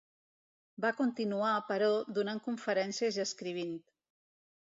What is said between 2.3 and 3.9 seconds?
conferències i escrivint.